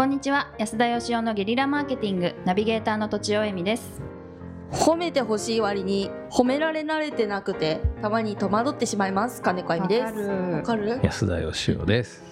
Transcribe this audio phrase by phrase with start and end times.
[0.00, 0.50] こんにちは。
[0.56, 4.00] 安田義雄のゲリラマーケティングナビゲーターの土地尾恵美です。
[4.72, 10.14] 褒めてほしい割に褒められ慣れてなくてたまに戸惑ってしまいます金子あゆみです。
[10.14, 11.00] わかる。
[11.02, 12.22] 安田義雄です。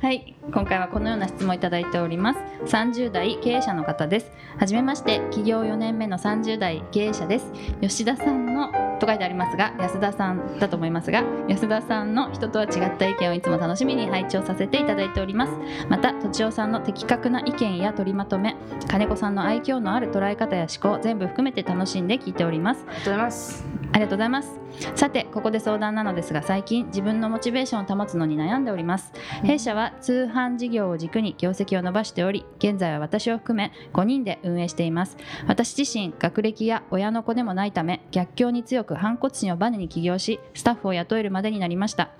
[0.00, 0.34] はい。
[0.52, 2.40] 今回はこのような質問をいただいております。
[2.66, 4.32] 30代経営者の方です。
[4.58, 5.20] はじめまして。
[5.30, 7.52] 起業4年目の30代経営者です。
[7.80, 15.52] 吉田さんのと書いてありますが安田さんだと思いますが安田さんの人とは違った意見をいつも楽しみに拝聴させていただいております。
[15.88, 18.56] またとちおさんの的確な意見や取りまとめ
[18.88, 23.75] 金子さんの愛嬌のある捉え方や思考全部含めて楽しんで聞いておりますありがとうございます us.
[23.92, 24.66] ありがとうございます。
[24.94, 29.12] さてここで相談なのですが最近自分のモチベーションを保つのに悩んでおります。
[29.42, 35.16] 弊社は通販事業を軸に業績を伸ばしており現在は私を含め5人で運営しています。
[35.46, 42.10] 私自身学歴や親の子でもないため逆境に強く反骨心をバネに起業しスタッフを雇えるまでになりました。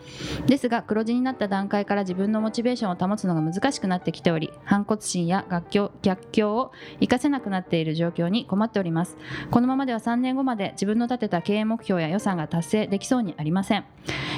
[0.46, 9.18] ですが黒字になった段階から自分のモチベーションを保つのが難しくなってきており反骨心や逆境逆境を活かせなくなっている状況に困っております。
[9.50, 13.84] このままでは3年後まで自分の立てた経営目標や予算が達成できそうにありません。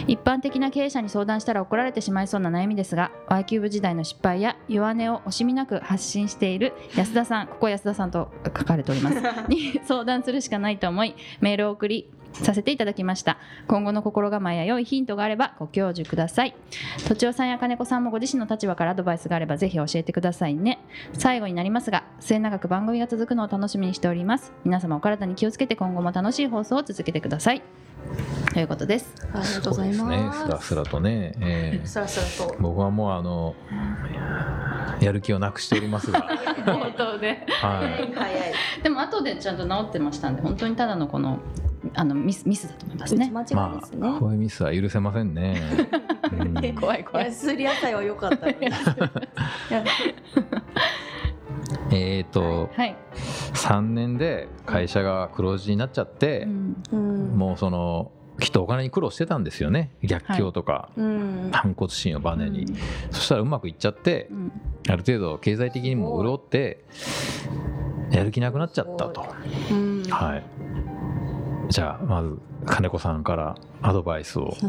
[0.06, 9.20] 一般的な経営者に相談したら怒られてしまいそうな悩みですが Y キューブ時代の失敗や弱音を惜しみなく発信している安田さんここ安田さんと書かれております。
[9.48, 12.10] に相談するしかないと思いメールを送り
[12.42, 13.39] させていただきました。
[13.67, 16.55] 今後の心構えや良いヒントがあればご教授ください。
[17.06, 20.78] とちおさんや金子さんもご自身の立場からアドバイスがあればぜひ教えてくださいね。
[21.14, 24.53] 最後になりますが末永く番組が続くのを楽しみにしております。
[24.64, 27.62] 皆様お体に気をつけて今後も楽しい放送を続けてください。
[28.53, 29.14] ということです。
[29.33, 30.27] ありがとうございそうですね。
[30.27, 32.56] ますすらすらとね、えーすらすらと。
[32.61, 33.55] 僕はもうあの
[35.00, 36.20] やる気をなくしておりますが、
[36.66, 38.53] 本当ではい、早い。
[38.83, 41.39] でも後でちゃんと治ってましたんで本当にただのこの
[41.94, 43.31] あのミスミスだと思いますね。
[43.31, 44.08] 間違いまですね。
[44.08, 45.61] あこういうミスは許せませんね。
[46.33, 46.55] うん。
[46.75, 47.27] 怖い怖い。
[47.27, 48.48] 安売り野菜は良かった
[51.91, 52.97] えっとはい、
[53.54, 56.82] 3年で会社が黒字になっちゃって、うん。
[56.93, 58.10] うんもうその
[58.41, 59.91] きっとお金に苦労してたんですよね。
[60.03, 61.50] 逆境とか、うん。
[61.53, 62.66] 反骨心をバネに、
[63.10, 64.53] そしたらうまくいっちゃってうん。
[64.88, 66.84] ある程度経済的にも潤って
[68.10, 69.26] やる気なくなっちゃったと。
[69.70, 70.03] うん。
[70.09, 70.44] はい。
[71.69, 74.55] じゃあまず金子さんからアドバイスを。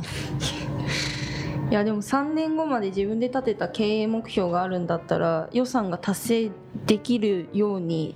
[1.69, 6.51] いやでも3年後まで自分で立てた経営目標があるんだったら予算が達成
[6.87, 8.15] できるように、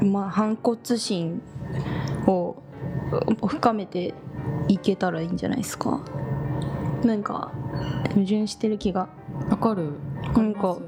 [0.00, 1.42] まあ、反骨心
[2.26, 2.56] を
[3.42, 4.14] う深めて
[4.68, 6.00] いけたらいいんじゃないですか。
[7.04, 7.52] なんか
[8.14, 9.08] 矛盾してる気が。
[9.50, 9.92] わかる。
[10.34, 10.78] なんか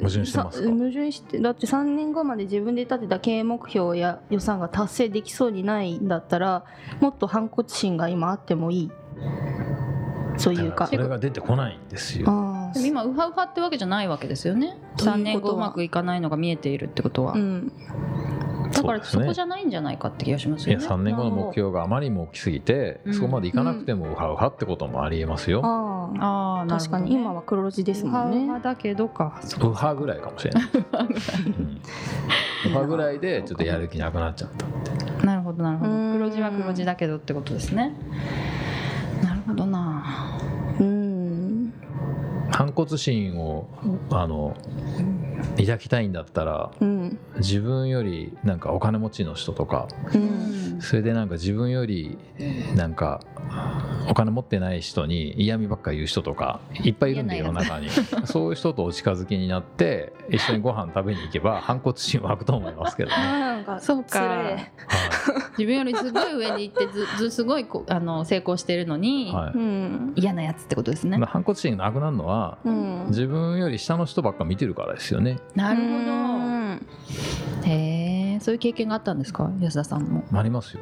[0.00, 6.64] 矛盾してます矛盾してだって3年後まで自分で立てた経営目標や予算が達成できそうにないんだったら
[7.00, 8.90] もっと反骨心が今あってもいい。
[10.36, 10.86] そういうか。
[10.86, 12.26] それが出てこないんですよ。
[12.76, 14.68] 今ウハウハってわけじゃないわけですよね。
[14.68, 15.16] ということは。
[15.16, 17.72] 3年後うまくいかないのが見えているってことは、うん。
[18.72, 23.14] だからそこじゃゃないんじゃないかって気がしますいやよね3年後の目標があまりにも大きすぎて、うん。
[23.14, 25.60] そこまでいかなくてもウハウハってこともありえますよ。
[26.18, 27.12] あ確かに。
[27.12, 29.40] 今は黒字ですもんウハウハねだけどか。
[29.62, 30.64] ウハぐらいかもしれない。
[30.72, 30.78] う
[31.62, 31.80] ん。
[32.66, 34.68] ウハぐらいでちょっとやる気なくなっちゃったっ
[35.18, 35.26] て。
[35.26, 35.92] なるほどなるほど。
[35.92, 36.14] うん。
[36.14, 37.94] 黒字は黒字だけどってことですね。
[39.22, 40.04] なるほどな。
[40.80, 41.72] うん。
[42.50, 43.66] 反骨心を
[44.10, 44.54] あの
[45.58, 47.18] 抱きたいんだったらうん。
[47.38, 50.80] 自分よりなんかお金持ちの人とかうん。
[50.80, 53.20] それでなんか自分よりえーなんか
[54.08, 57.88] お金持ってない人に嫌味ばっかり言う人とかいっぱいいるんで嫌世の中に。
[58.24, 63.16] そういう人とお近づきになって一緒にご飯食べに行けば反骨心湧くと思いますけどね。
[63.16, 64.56] なんかそうか。
[65.58, 69.52] 自分よりすごい上に行ってず ずすごいこうあの成功してるのに、いはい。
[69.54, 70.12] うん。
[70.16, 73.04] 嫌なやつってことですね、まあ反骨心がなくなるのはうん。
[73.08, 75.31] 自分より下の人ばっか見てるからですよね。
[75.54, 76.80] なるほうん。
[77.62, 79.50] どへえそういう経験があったんですか？
[79.60, 80.24] 安田さんも。
[80.32, 80.80] ありますよ。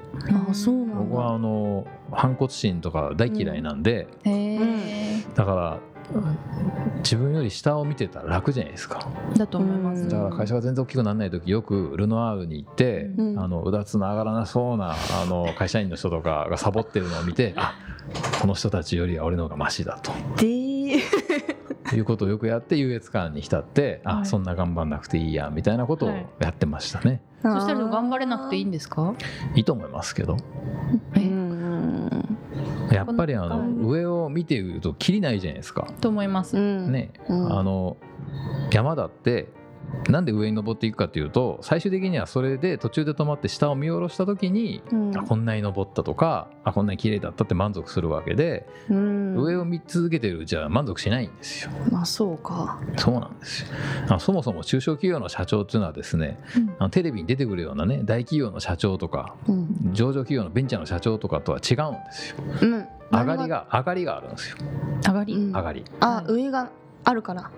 [0.48, 0.94] あそうなんだ。
[0.96, 5.78] 僕はあの反骨心とか大嫌いなんで、へえ、だから
[6.98, 9.06] 自分より下を見てたら楽じゃないですか。
[9.36, 13.38] だと思います、うんだから会社が全然大きくならない時よくルノアールに行って、うん。
[13.38, 17.74] あのうだつの上がらなそうなあの会社員の人とかがサボってるのを見てあ
[18.40, 20.12] この人たちよりは俺の方がマシだと。
[20.36, 20.69] で
[21.96, 24.16] いうことをよくやって優越感に浸って、はい。
[24.22, 26.26] あそんな頑張んなくていいやみたいなことをはい。
[26.40, 29.14] やってましたね、そしたら頑張れなくていいんですか？
[29.54, 30.36] い、いと思いますけど。
[31.16, 32.38] うん。
[32.90, 35.86] やっぱりあのうん上を見ているときりないじゃないですか。
[36.00, 37.58] と思います、うんね、うん。
[37.58, 37.96] あの
[38.72, 39.48] 山だって
[40.08, 45.16] なんで上に登っていくかっていうと最終的にはそれで途中で止まって下を見下ろした時に、うん。
[45.16, 49.36] あこんなに登ったとかあこんなに綺麗だったって満足するわけで、うん。
[49.36, 51.70] 上を見続けてるうちは満足しないんですよ。
[51.90, 52.80] まあそうか。
[52.96, 53.68] そうなんですよ。
[54.08, 56.38] あそもそも中小企業の社長っていうのはですね
[56.78, 59.90] あのテレビに出てくるようなね大企業の社長とかうん。
[59.92, 62.36] 上場企業のベンチャーの社長とかとは違うんですよ。
[62.62, 62.86] うん。
[63.12, 64.56] 上がりが上がりがあるんですよ。
[65.06, 65.84] 上がり、うん上がり。
[66.00, 66.70] あ上が
[67.04, 67.50] あるから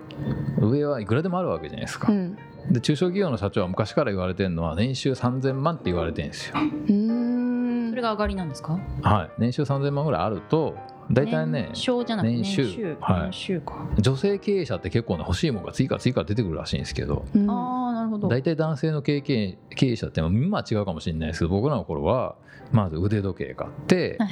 [0.59, 2.11] 上はいくらでもあるわけじゃないですか。
[2.11, 2.37] うん。
[2.71, 6.55] で中小企業の社長は昔から言われてるのは年収3000万って言われてるんですよ。
[6.57, 7.89] うーん。
[7.89, 8.79] それが上がりなんですか？
[9.01, 10.75] はい、年収3000万ぐらいあると
[11.11, 12.63] 大体ね年商じゃなくて年収。
[12.63, 12.97] 年収。
[13.01, 13.21] はい。
[13.23, 17.25] 年収か、女性経営者って結構ね欲しいものが次から次から出てくるらしいんですけど。
[17.35, 17.49] うん。
[17.51, 18.27] ああなるほど。
[18.29, 19.57] 大体男性の経営経
[19.87, 21.39] 営者って今は違うかもしれないです。
[21.39, 22.35] けど僕らの頃は
[22.71, 24.29] まず腕時計買ってはい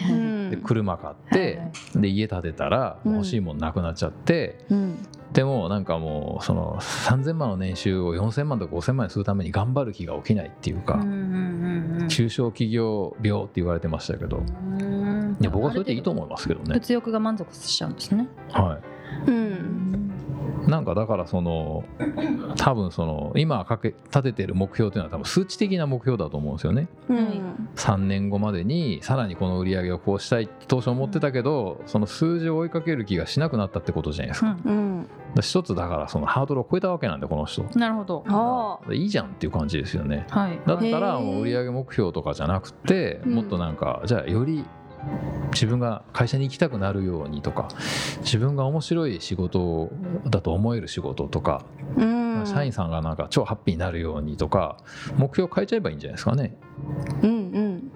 [0.52, 2.02] で車買っはいてはい。
[2.02, 3.14] で家建てたらうん。
[3.16, 5.06] 欲しいものなくなっちゃってうん。
[5.34, 10.98] でもなんかもうその3000万の年収を4000万とか5000万にするために頑張る気が起きないっていうか
[12.10, 14.38] 中小企業病って言われてましたけど。
[14.38, 14.42] う
[14.84, 15.38] ん。
[15.40, 16.74] いや僕はそれでいいと思いますけどね。
[16.74, 18.28] 物欲が満足しちゃうんですね。
[18.52, 18.78] は
[19.28, 19.30] い。
[19.30, 20.11] うん
[20.68, 21.84] なんかだからその
[22.58, 26.88] 多分その今かけ立ててる目標っていうのは多分数値的な目標だと思うんですよね。
[27.10, 27.70] うん。
[27.76, 34.74] 3年後までにさらにこの売り上げをこうしたいって当初思ってたけどその数字を追いかける気がしなくなったってことじゃないですか,、うん。
[35.36, 35.42] うん。
[35.42, 37.64] 一つだからそのハードルを超えたわけなんでこの人。
[37.78, 38.94] なるほど。
[38.94, 40.26] いいじゃんっていう感じですよね。
[40.30, 40.60] はい。
[40.66, 43.36] だったらもう売上目標とかじゃなくてうん。
[43.36, 44.64] もっとなんかじゃあより
[45.54, 47.68] 自分が会社に行きたくなるようにとか
[48.22, 49.92] 自分が面白い仕事
[50.30, 51.64] だと思える仕事とか
[51.98, 52.22] うん。
[52.46, 54.78] 社員さんがなんか超ハッピーになるようにとか
[55.18, 56.58] 目標変えちゃえばいいんじゃないですかね。
[57.22, 57.92] うんうん。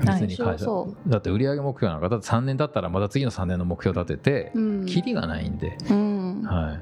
[0.00, 0.66] 別に会社
[1.06, 4.86] だって売上目標なんかだって3年経ったらまた次の3年の目標立ててうん。
[4.86, 6.80] キリがないんで、うんはい。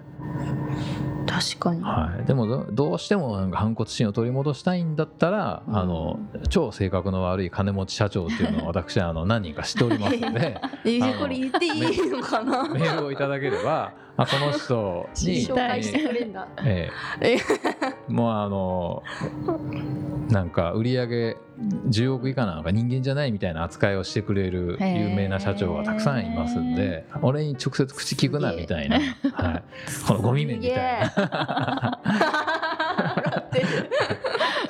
[1.26, 1.82] 確かに。
[1.82, 5.76] はい、でもどどうしてもなんか反骨心を取り戻したいんだったら、うん。
[5.76, 10.60] あの超性格の悪い金持ち社長っていうのを私はあの何人か知っておりますので
[11.18, 12.68] これ言っていいのかな？
[12.68, 16.46] メールをいただければあこの人に紹介してくれんだ。
[16.64, 16.90] え。
[17.20, 17.38] え。
[18.08, 19.02] もうあの
[20.28, 28.98] なんか売り上げ10億以下なんか人間じゃないみたいな扱いをしてくれる有名な社長がたくさんいますんで俺に直接口聞くなみたいな、
[29.32, 29.62] はい、
[30.06, 32.00] このゴミ面みたいな。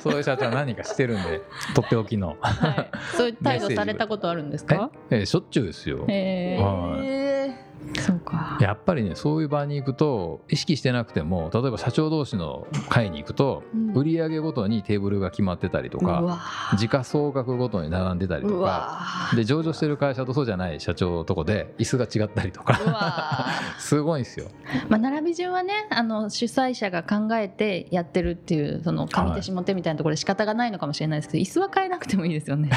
[0.01, 1.41] そういう社長は何人かしてるんで
[1.73, 2.35] とっておきの。
[2.41, 2.89] はい。
[3.15, 4.91] そういう態度されたことあるんですか？
[5.09, 5.21] え？
[5.21, 6.03] えしょっちゅうですよ。
[6.09, 7.05] へはい。
[7.07, 7.55] え。
[8.01, 8.57] そうか。
[8.59, 16.41] やっぱりねそういう場に行くと意識してなくても例えば社長同士の会に行くと、うん売上ごとにテーブルが決まってたりとか
[16.77, 18.99] 時価総額ごとに並んでたりうとかわ
[19.35, 23.45] で上場してる会社とそうじゃない社長のとこで椅子が違ったりとうかわ。
[23.77, 24.47] すごいんですよ。
[24.89, 32.69] まあ並び順はね、あの主催者が考えてやってるっていうその上手下手みたいなところで仕方がないのかもしれないですけど、椅子は変えなくてもいいですよね。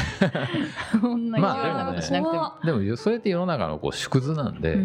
[1.01, 2.53] こんな意地悪なことしなくても。
[2.65, 4.77] でもそれって世の中のこう縮図なんで、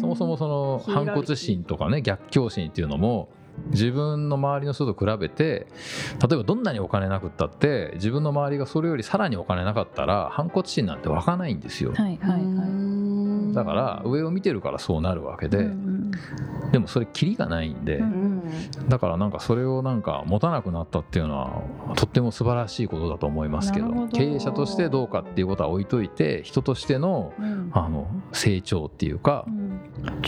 [0.00, 3.28] そもそもその反骨心とかね逆境心っていうのも
[3.70, 5.66] 自分の周りの人と比べて
[6.26, 11.92] 例えばどんなにお金なくったって自分の周りがそれよりさらにお金なかったら反骨心なんて湧かないんですよ。
[11.92, 13.50] はいはいはい。
[13.50, 16.10] いだから上を見てるからそうなるわけで、うん
[16.72, 18.42] でもそれキリがないんで、うん
[18.82, 18.88] うん。
[18.88, 24.08] だからなんかそれをなんか持たなくなったっていうのはとっても素晴らしいことだと思いますけど。
[24.08, 27.70] 経営者としてどうかっていうことは置いといて人としてのうん。
[27.72, 29.69] あの成長っていうかうん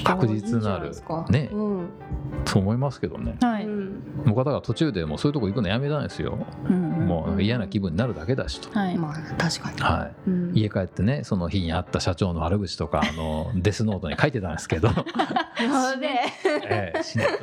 [0.05, 0.93] 確実なる。
[1.31, 1.49] ね。
[1.53, 1.89] うん。
[2.45, 3.37] そう思いますけどね。
[3.41, 3.65] はい。
[3.65, 4.03] うん。
[4.27, 6.37] 僕はだから途中でもうそういうとこ行くのやめたんですよ。
[6.69, 8.79] もう嫌な気分になるだけだしと。
[8.79, 8.99] はい。
[8.99, 9.81] まあ確かに。
[9.81, 10.53] はい、うん。
[10.55, 14.89] 家帰ってねその日に会った社長の悪口とかあの デスノートに書いてたんですけど、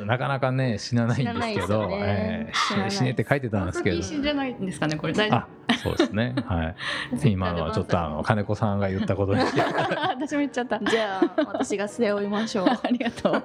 [0.04, 2.52] なかなかね死なないんですけどえ
[2.86, 4.00] え死ねって書いてたんですけど。
[4.00, 5.12] じゃないんですかねこれ。
[5.12, 5.46] 大丈あ
[5.82, 6.34] そうですね。
[6.46, 6.76] はい。
[7.30, 9.40] 今のはちょっとあの金子さんが言ったことに。
[9.40, 10.00] して夫。
[10.00, 10.78] 私も言っちゃった。
[10.78, 13.42] じゃあ私が背負いましょう ありがとう。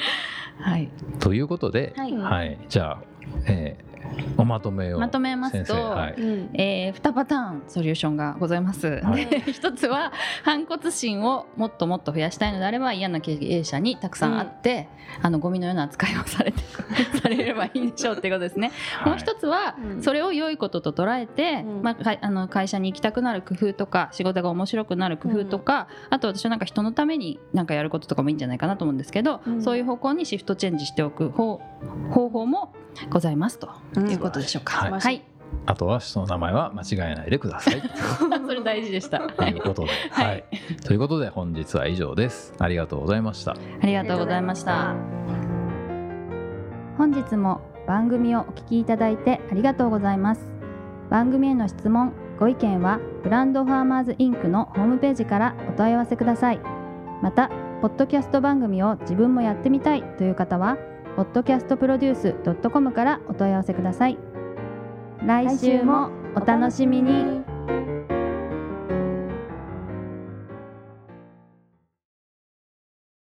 [0.60, 0.88] はい。
[1.18, 3.02] ということで、はいはい、じゃあ、
[3.46, 3.95] えー
[4.38, 6.50] おまとめをまとめますと先生はい、うん。
[6.54, 9.00] えー、2パターンソリューションがございます。
[9.02, 9.26] はい。
[9.26, 14.88] で一つは反骨心をもっともっと増やしたいのであれば嫌な経営者にたくさん会って、
[15.22, 16.62] あのゴミのような扱いをされて
[17.22, 18.72] されればいいでしょうっていうことですね。
[19.04, 20.02] もう一つは、うん。
[20.02, 21.82] それを良いことと捉えて、うん。
[21.82, 29.62] まあ、かいあの会社に行きたくなる工夫とか仕事が面白くなる工夫とか、あと私はなんか人のためになんかやることとかもいいんじゃないかなと思うんですけど、うん。
[29.62, 31.60] そういう方向にシフトチェンジしておく方
[32.10, 32.72] 方法も
[33.10, 33.68] ございますと
[34.04, 34.76] ということでしょうか。
[34.78, 35.22] はい、はい
[35.64, 37.82] あとはその名前は間違えないでください。
[38.46, 39.20] それ大事でした。
[39.30, 40.44] ということで、はい、はい、
[40.84, 42.54] ということで本日は以上です。
[42.58, 43.52] ありがとうございました。
[43.52, 44.94] ありがとうございました。
[46.98, 50.40] 本日も番組をお聞きいただいてありがとうございます。
[51.10, 56.60] 番組への質問、ご意見はブランドファーマーズインクのホームページからお問い合わせください。
[57.22, 57.50] また、
[57.80, 60.76] ポッドキャスト番組を自分もやってみたいという方は。
[61.16, 64.18] podcastproduce.com からお問い合わせください。
[65.24, 67.45] 来週もお楽しみに。